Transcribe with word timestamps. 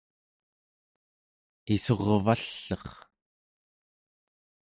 issurvall'er 1.73 2.87